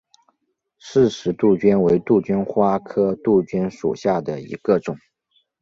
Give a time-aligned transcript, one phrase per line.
[0.79, 4.97] 饰石杜鹃为杜鹃花科杜鹃属下的一个种。